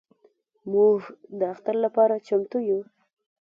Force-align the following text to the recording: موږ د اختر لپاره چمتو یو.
موږ 0.73 0.97
د 1.39 1.41
اختر 1.53 1.75
لپاره 1.85 2.23
چمتو 2.27 2.57
یو. 2.69 2.79